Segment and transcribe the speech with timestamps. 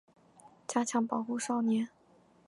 [0.67, 1.87] 加强保护少年